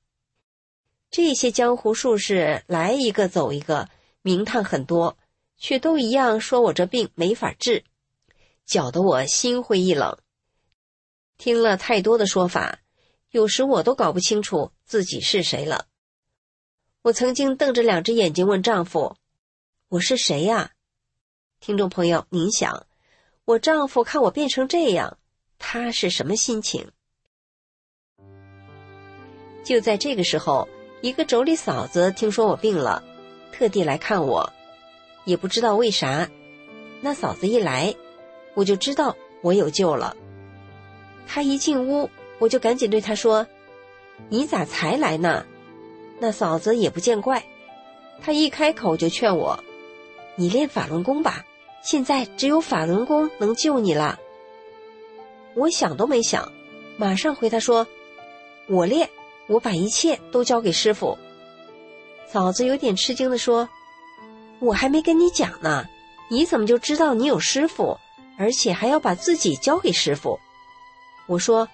[1.09, 3.89] 这些江湖术士来一个走一个，
[4.21, 5.17] 名堂很多，
[5.57, 7.83] 却都一样说我这病没法治，
[8.65, 10.17] 搅得我心灰意冷。
[11.41, 12.81] 听了太多的说法。
[13.31, 15.87] 有时我都搞不清楚自己是谁了。
[17.01, 19.15] 我曾经瞪着两只眼睛问丈夫
[19.89, 20.73] ：“我是谁呀？”
[21.59, 22.85] 听众朋友，您想，
[23.43, 25.17] 我丈夫看我变成这样，
[25.57, 26.91] 他是什么心情？
[29.63, 30.69] 就在这个时候，
[31.01, 33.03] 一个妯娌嫂子听说我病了，
[33.51, 34.47] 特地来看我，
[35.25, 36.29] 也不知道为啥。
[37.01, 37.95] 那嫂子一来，
[38.53, 40.15] 我就知道我有救了。
[41.27, 42.09] 他一进屋。
[42.39, 43.45] 我就赶紧对他说
[44.27, 45.45] ：“你咋才来呢？”
[46.17, 47.43] 那嫂子也不见怪，
[48.19, 49.63] 她一开口就劝我
[50.35, 51.45] ：“你练法轮功吧，
[51.83, 54.19] 现在只有法轮功能救你了。”
[55.53, 56.51] 我想都没想，
[56.97, 57.85] 马上回他说
[58.67, 59.07] ：“我练，
[59.45, 61.15] 我把一切都交给师傅。”
[62.27, 63.69] 嫂子有点吃惊的说
[64.57, 65.85] ：“我还没跟你讲呢，
[66.31, 67.99] 你怎么就知道你有师傅，
[68.39, 70.39] 而且还要把自己交给师傅？”
[71.31, 71.67] 我说。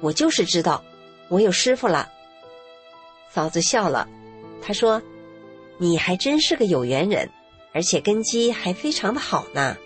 [0.00, 0.84] 我就是知道，
[1.28, 2.10] 我有师傅了。
[3.30, 4.06] 嫂子笑了，
[4.60, 5.00] 她说
[5.80, 7.30] ：“你还真是个有缘人，
[7.72, 9.78] 而且根基还非常的好呢。”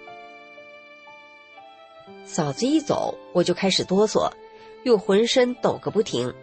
[2.27, 4.33] 嫂子一走，我就开始哆嗦，
[4.83, 6.35] 又浑身抖个不停。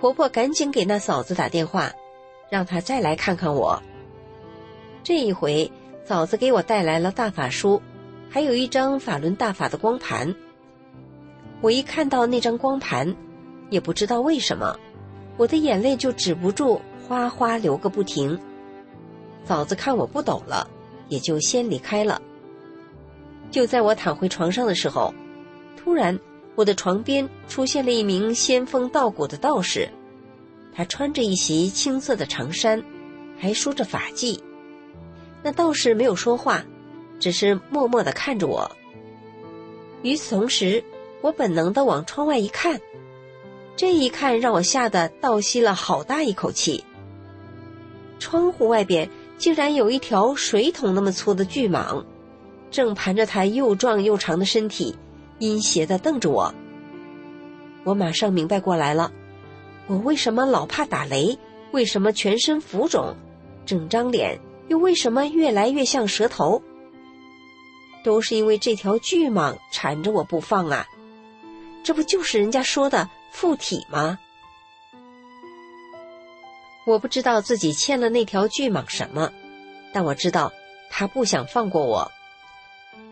[0.00, 1.92] 婆婆赶紧给那嫂子打电话，
[2.48, 3.82] 让她再来看看我。
[5.04, 5.70] 这一回，
[6.06, 7.82] 嫂子给我带来了大法书，
[8.30, 10.34] 还有一张法轮大法的光盘。
[11.60, 13.14] 我一看到那张光盘，
[13.70, 14.78] 也不知道为什么，
[15.36, 18.38] 我的眼泪就止不住哗哗流个不停。
[19.44, 20.68] 嫂子看我不抖了，
[21.08, 22.20] 也就先离开了。
[23.50, 25.14] 就在我躺回床上的时候，
[25.76, 26.18] 突然
[26.56, 29.88] 我的床边出现了一名仙风道骨的道士，
[30.74, 32.82] 他穿着一袭青色的长衫，
[33.38, 34.38] 还梳着发髻。
[35.42, 36.64] 那道士没有说话，
[37.20, 38.70] 只是默默的看着我。
[40.02, 40.82] 与此同时，
[41.26, 42.80] 我本能的往窗外一看，
[43.74, 46.84] 这一看让我吓得倒吸了好大一口气。
[48.20, 52.04] 窗户外边竟然有一条水桶那么粗的巨蟒。
[52.70, 54.94] 正盘着他又壮又长的身体，
[55.40, 56.54] 阴邪的瞪着我。
[57.82, 59.10] 我马上明白过来了，
[59.88, 61.36] 我为什么老怕打雷？
[61.72, 63.16] 为什么全身浮肿？
[63.64, 66.62] 整张脸又为什么越来越像蛇头？
[68.04, 70.86] 都是因为这条巨蟒缠着我不放啊！
[71.86, 74.18] 这不就是人家说的附体吗？
[76.84, 79.32] 我不知道自己欠了那条巨蟒什么，
[79.92, 80.52] 但我知道
[80.90, 82.10] 他不想放过我。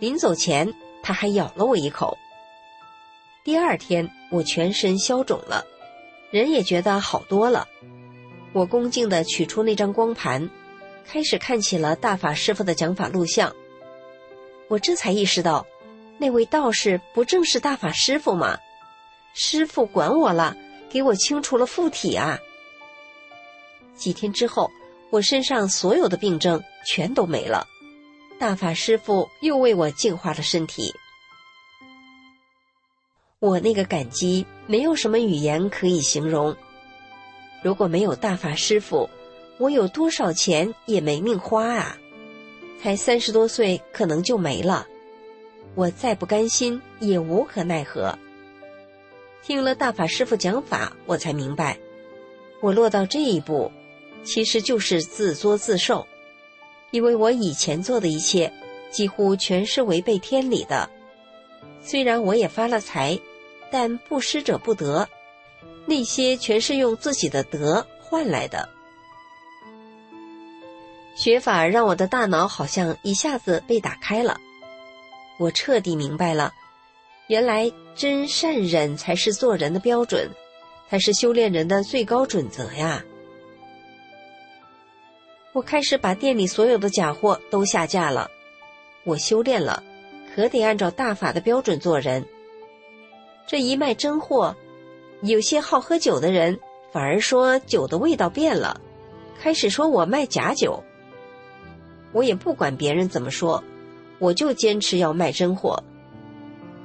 [0.01, 2.19] 临走前，他还咬了我一口。
[3.45, 5.65] 第二天，我全身消肿了，
[6.33, 7.69] 人也觉得好多了。
[8.53, 10.51] 我恭敬地取出那张光盘，
[11.07, 13.55] 开始看起了大法师傅的讲法录像。
[14.67, 15.65] 我这才意识到，
[16.19, 18.59] 那位道士不正是大法师傅吗？
[19.35, 20.57] 师傅管我了，
[20.89, 22.39] 给我清除了附体啊！
[23.97, 24.71] 几天之后，
[25.11, 27.67] 我身上所有的病症全都没了。
[28.39, 30.93] 大法师傅又为我净化了身体，
[33.41, 36.57] 我那个感激没有什么语言可以形容。
[37.63, 39.11] 如果没有大法师傅，
[39.59, 41.99] 我有多少钱也没命花啊！
[42.81, 44.87] 才三十多岁，可能就没了。
[45.75, 48.17] 我再不甘心，也无可奈何。
[49.47, 51.79] 听了大法师傅讲法，我才明白，
[52.63, 53.71] 我落到这一步，
[54.25, 56.07] 其实就是自作自受。
[56.93, 58.51] 因为我以前做的一切，
[58.91, 60.89] 几乎全是违背天理的。
[61.83, 63.19] 虽然我也发了财，
[63.71, 65.07] 但不施者不得，
[65.85, 68.67] 那些全是用自己的德换来的。
[71.15, 74.41] 学法让我的大脑好像一下子被打开了，
[75.39, 76.55] 我彻底明白了，
[77.27, 80.29] 原来真善忍才是做人的标准，
[80.89, 83.05] 才是修炼人的最高准则呀。
[85.53, 88.29] 我开始把店里所有的假货都下架了。
[89.05, 89.83] 我修炼了，
[90.35, 92.25] 可得按照大法的标准做人。
[93.47, 94.57] 这一卖真货，
[95.23, 96.59] 有些好喝酒的人
[96.93, 98.81] 反而说酒的味道变了，
[99.39, 100.83] 开始说我卖假酒。
[102.13, 103.63] 我也不管别人怎么说，
[104.19, 105.81] 我就坚持要卖真货。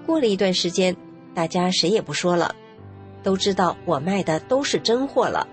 [0.10, 0.98] 过了一段时间，
[1.36, 2.56] 大家谁也不说了，
[3.22, 5.48] 都知道我卖的都是真货了，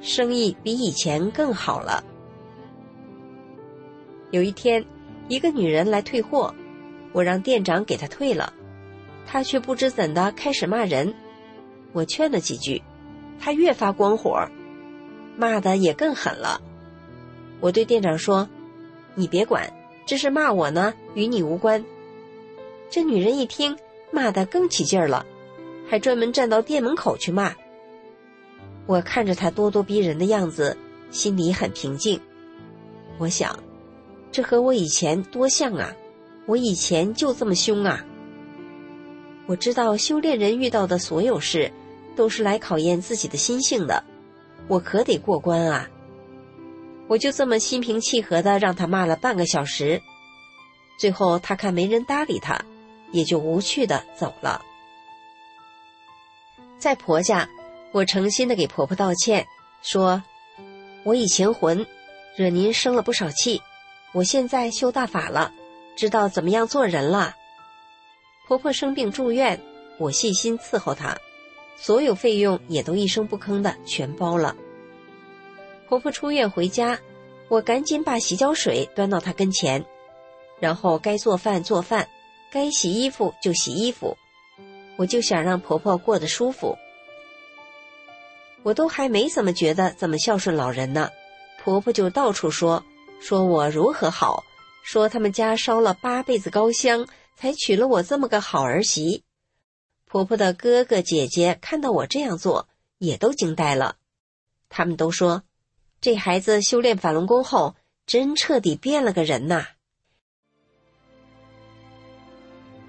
[0.00, 2.04] 生意比以前更好了。
[4.30, 4.84] 有一天，
[5.26, 6.54] 一个女人来退货，
[7.12, 8.52] 我让店长给她退了，
[9.26, 11.12] 她却不知怎的开始骂人。
[11.92, 12.80] 我劝了几句，
[13.40, 14.46] 她越发光火，
[15.36, 16.60] 骂的也更狠了。
[17.58, 18.48] 我对店长说
[19.16, 19.68] ：“你别管，
[20.06, 21.84] 这是骂我呢，与你无关。”
[22.90, 23.74] 这女人一听，
[24.10, 25.24] 骂的更起劲儿了，
[25.88, 27.54] 还专门站到店门口去骂。
[28.86, 30.76] 我看着她咄咄逼人的样子，
[31.10, 32.20] 心里很平静。
[33.18, 33.58] 我想。
[34.32, 35.92] 这和我以前多像啊！
[36.46, 38.06] 我以前就这么凶啊！
[39.46, 41.68] 我知道修炼人遇到的所有事，
[42.14, 44.04] 都是来考验自己的心性的，
[44.68, 45.90] 我可得过关啊！
[47.08, 50.00] 我就这么心平气和的让他骂了半个小时，
[50.96, 52.56] 最后他看没人搭理他，
[53.12, 54.62] 也就无趣的走了。
[56.78, 57.48] 在婆家，
[57.92, 59.46] 我诚心的给婆婆道歉，
[59.82, 60.22] 说
[61.04, 61.86] ：“我以前混，
[62.36, 63.60] 惹您生了不少气。”
[64.12, 65.52] 我现在修大法了，
[65.94, 67.36] 知道怎么样做人了。
[68.48, 69.60] 婆婆生病住院，
[69.98, 71.16] 我细心伺候她，
[71.76, 74.56] 所有费用也都一声不吭的全包了。
[75.88, 76.98] 婆婆出院回家，
[77.48, 79.84] 我赶紧把洗脚水端到她跟前，
[80.58, 82.08] 然后该做饭做饭，
[82.50, 84.16] 该洗衣服就洗衣服，
[84.96, 86.76] 我就想让婆婆过得舒服。
[88.62, 91.10] 我都还没怎么觉得怎么孝顺老人呢，
[91.62, 92.84] 婆婆就到处说。
[93.22, 94.42] 说我如何好，
[94.82, 99.24] 说他们家烧了八辈子高香才娶了我这么个好儿媳。
[100.06, 103.96] 婆婆的哥哥姐姐看到我这样做，也都惊呆了。
[104.70, 105.42] 他们都说，
[106.00, 107.76] 这孩子修炼法轮功后，
[108.06, 109.66] 真彻底变了个人呐。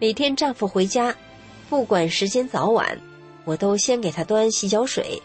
[0.01, 1.15] 每天丈夫回家，
[1.69, 2.99] 不管时间早晚，
[3.45, 5.21] 我都先给他端洗脚水，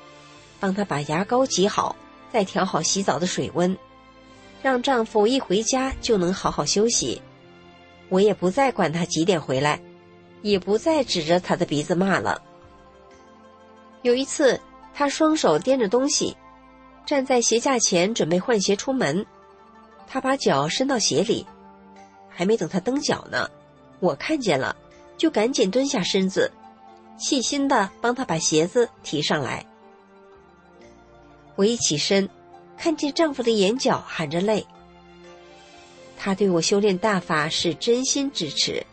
[0.61, 1.97] 帮他把牙膏挤好，
[2.31, 3.75] 再调好洗澡的水温，
[4.61, 7.23] 让丈夫一回家就能好好休息。
[8.11, 9.81] 我也不再管他几点回来。
[10.43, 12.41] 也不再指着他的鼻子骂了。
[14.03, 14.61] 有一次，
[14.95, 16.37] 他双手掂着东西，
[17.07, 19.25] 站在鞋架前准备换鞋出门。
[20.07, 21.45] 他把脚伸到鞋里，
[22.29, 23.49] 还没等他蹬脚呢，
[24.01, 24.77] 我看见了，
[25.17, 26.51] 就赶紧蹲下身子，
[27.19, 29.65] 细心的帮他把鞋子提上来。
[31.55, 32.29] 我一起身，
[32.77, 34.67] 看见丈夫的眼角含着泪。
[36.19, 38.85] 他对我修炼大法是真心支持。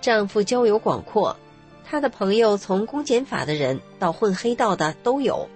[0.00, 1.36] 丈夫交友广阔，
[1.84, 5.48] 他的朋友从公检法的人到混黑道的都有。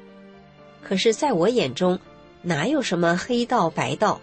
[0.82, 1.98] 可是，在我眼中，
[2.42, 4.20] 哪有什么黑道白道？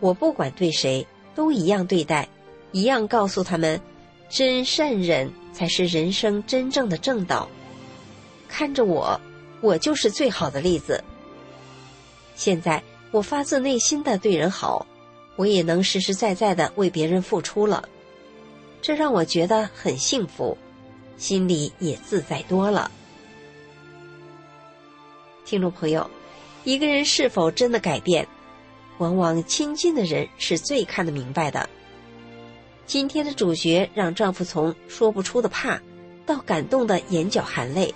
[0.00, 2.28] 我不管对谁，都一样对待，
[2.72, 3.80] 一样告诉他们，
[4.28, 7.48] 真善忍才是人生真正的正道。
[8.48, 9.20] 看着我，
[9.60, 11.02] 我就是最好的例子。
[12.34, 14.86] 现在，我发自内心的对人好，
[15.36, 17.88] 我也能实实在在的为别人付出了。
[18.80, 20.56] 这让我觉得很幸福，
[21.16, 22.90] 心里也自在多了。
[25.44, 26.10] 听众朋友，
[26.64, 28.26] 一个人是否真的改变，
[29.02, 31.68] 往往亲近的人是最看得明白的。
[32.86, 35.80] 今天的主角让丈夫从说不出的怕，
[36.24, 37.92] 到感动的眼角含泪，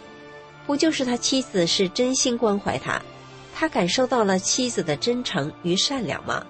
[0.67, 3.01] 不就是他妻子是真心关怀他，
[3.55, 6.45] 他感受到了妻子的真诚与善良吗？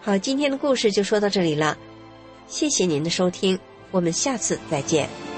[0.00, 1.76] 好，今天的故事就说到这里了，
[2.46, 3.58] 谢谢您的收听，
[3.90, 5.29] 我们下次再见。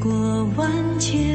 [0.00, 0.10] 过
[0.56, 1.29] 万千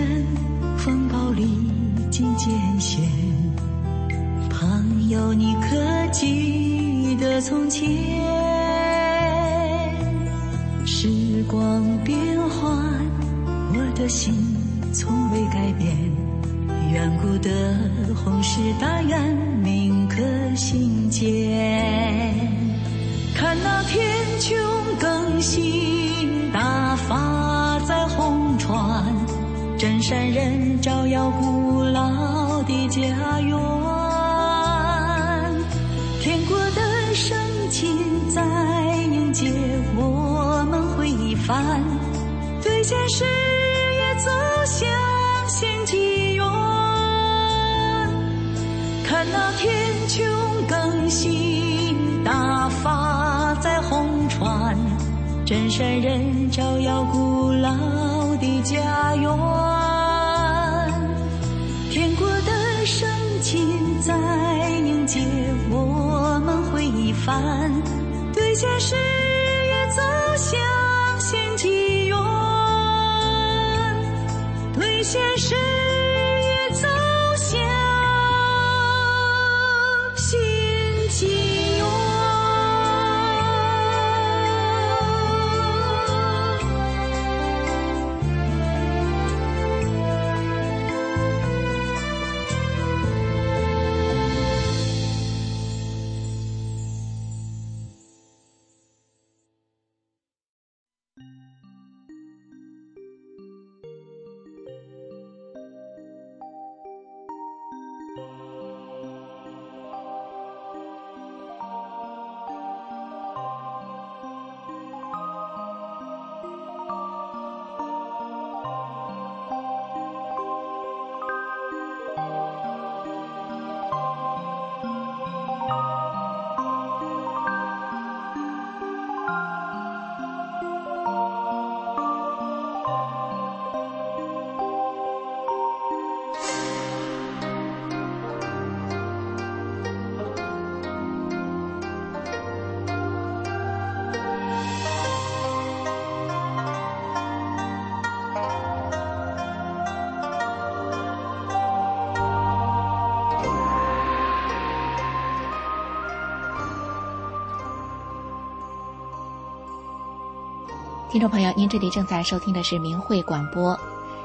[161.16, 163.80] 听众朋友，您这里正在收听的是明慧广播。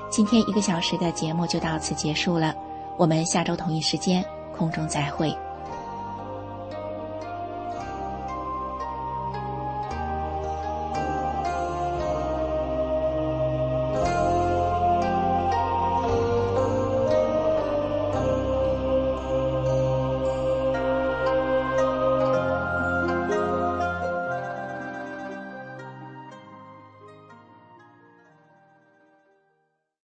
[0.08, 2.52] 今天一个小时的节目就到此结束了，
[2.96, 5.32] 我们下周同一时间空中再会。